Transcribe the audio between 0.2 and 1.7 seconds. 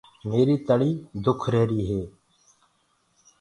ميريٚ تݪيٚ سُور ڪر